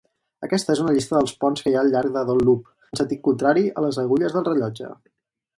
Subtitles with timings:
[0.45, 3.03] Aquesta és una llista del ponts que hi ha al llarg de Don Loop, en
[3.03, 4.95] sentit contrari a les agulles del rellotge.